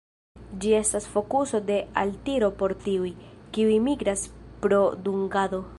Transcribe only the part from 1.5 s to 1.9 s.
de